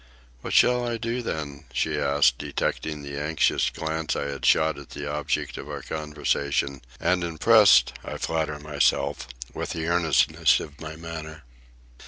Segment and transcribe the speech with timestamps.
[0.41, 4.89] "What shall I do, then?" she asked, detecting the anxious glance I had shot at
[4.89, 10.95] the object of our conversation, and impressed, I flatter myself, with the earnestness of my
[10.95, 11.43] manner.